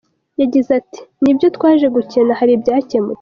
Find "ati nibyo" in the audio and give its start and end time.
0.79-1.47